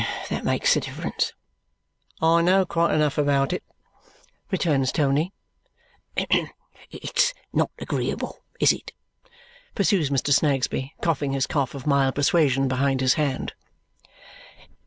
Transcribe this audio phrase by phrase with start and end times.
[0.29, 1.31] That makes a difference."
[2.23, 3.61] "I know quite enough about it,"
[4.49, 5.31] returns Tony.
[6.89, 8.93] "It's not agreeable, is it?"
[9.75, 10.33] pursues Mr.
[10.33, 13.53] Snagsby, coughing his cough of mild persuasion behind his hand.